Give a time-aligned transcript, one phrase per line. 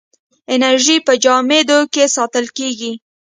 [0.53, 2.91] انرژي په جامدو کې ساتل کېږي.